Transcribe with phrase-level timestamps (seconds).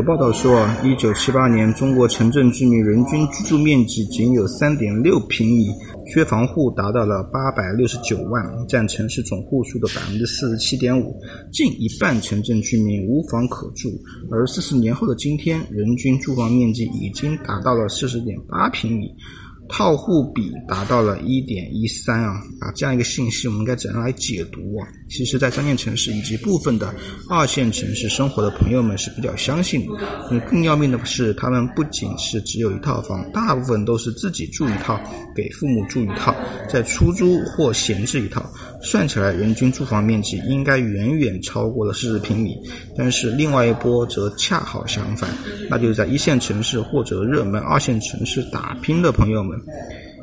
[0.00, 5.66] 有报道说，一九七八年中国城镇居民人均居住面积仅有三点六平米，
[6.06, 11.14] 缺房户达到了八百六十九万，占城市总户数的百分之四十七点五，
[11.52, 13.90] 近一半城镇居民无房可住。
[14.30, 19.14] 而四十年后的今天，人均住房面积已经达到了四十点八平米。
[19.70, 24.86] 套户比达到了一点一三啊啊，这样一个信息我们应该怎样来解读啊？
[25.08, 26.94] 其实，在三线城市以及部分的
[27.28, 29.92] 二线城市生活的朋友们是比较相信的。
[30.30, 35.00] 嗯，更要命的是，他们不仅是只有一套房，大部分都是自己住一套，
[35.34, 36.34] 给父母住一套，
[36.68, 38.44] 在出租或闲置一套。
[38.82, 42.56] 算起来，人均住房面积应该远远超过了四十平米。
[42.96, 45.30] 但是，另外一波则恰好相反，
[45.68, 49.59] 那就是在一线城市或者热门二线城市打拼的朋友们。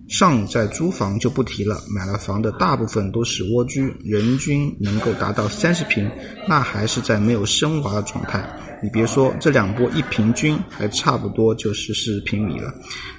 [0.07, 6.09] 上在租房就不提了，买了房的大部分都是蜗居，人均能够达到三十平，
[6.47, 8.49] 那还是在没有生娃的状态。
[8.81, 12.71] 你别说，这两波一平均，还差不多就是四十平米了。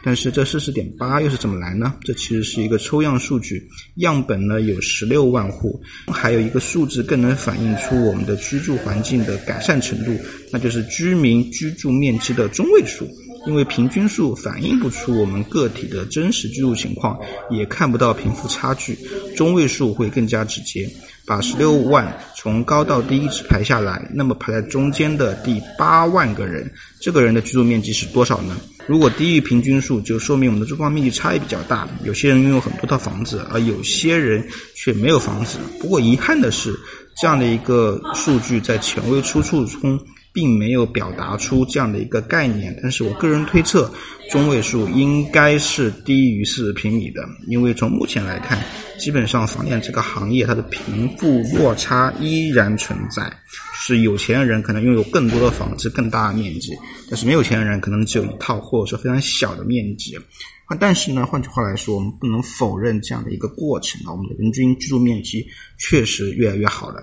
[0.05, 1.95] 但是这四十点八又是怎么来呢？
[2.03, 10.17] 这其实是一个抽样数据，样本呢有十六万户，还有一个数字更能反映出我们的居住环境的改善程度，
[10.53, 13.07] 那就是居民居住面积的中位数。
[13.49, 17.19] 因为平均数反映不出我们个体的真实居住情况，
[17.51, 18.97] 也看不到贫富差距，
[19.35, 20.87] 中位数会更加直接。
[21.25, 28.57] 把十六万从高到低一直排下来，那么排在中间的第八万个人，这个人的居住面积是多少呢？
[28.87, 31.89] 如果低于平均数，就说明我们的住房面积差异比较大。
[32.05, 35.59] 有些人拥有很多套房子，而有些人却没有房子。
[35.81, 36.75] 不过遗憾的是，
[37.21, 39.99] 这样的一个数据在权威出处中。
[40.33, 43.93] 并没有表达出这样的一个概念，但是我个人推测，
[44.31, 48.63] 中位数应该是低于四十平米的，因为从目前来看，
[48.99, 53.33] 基本上房地产这个行业它的贫富落差依然存在，
[53.75, 56.73] 是有钱人可能拥有更多的房子、更大的面积，
[57.11, 60.17] 但是没有钱的人可能只有一套或者说非常小的面积。
[60.67, 65.47] 啊，但是呢，换句话来说，我们不能否认这样的一个过程啊，我们的人均居住面积
[65.79, 67.03] 确实越来越好了。